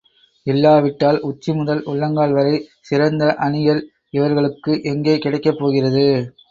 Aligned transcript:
இல்லாவிட்டால் 0.47 1.19
உச்சி 1.21 1.51
முதல் 1.53 1.83
உள்ளங்கால் 1.83 2.33
வரை 2.33 2.55
சிறந்த 2.81 3.29
அணிகள் 3.39 3.83
இவர்களுக்கு 4.09 4.73
எங்கே 4.85 5.17
கிடைக்கப்போகிறது? 5.17 6.07